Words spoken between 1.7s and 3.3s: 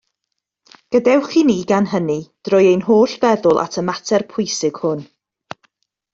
gan hynny droi ein holl